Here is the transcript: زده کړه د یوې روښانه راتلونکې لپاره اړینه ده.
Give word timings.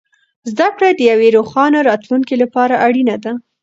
زده 0.51 0.67
کړه 0.75 0.89
د 0.93 0.99
یوې 1.11 1.29
روښانه 1.37 1.79
راتلونکې 1.89 2.35
لپاره 2.43 2.75
اړینه 2.85 3.15
ده. 3.23 3.33